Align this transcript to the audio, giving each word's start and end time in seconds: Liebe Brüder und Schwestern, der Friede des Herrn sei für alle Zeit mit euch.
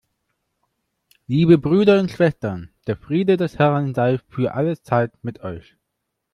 Liebe 1.27 1.59
Brüder 1.59 1.99
und 1.99 2.09
Schwestern, 2.09 2.71
der 2.87 2.97
Friede 2.97 3.37
des 3.37 3.59
Herrn 3.59 3.93
sei 3.93 4.17
für 4.29 4.55
alle 4.55 4.81
Zeit 4.81 5.11
mit 5.23 5.41
euch. 5.41 5.75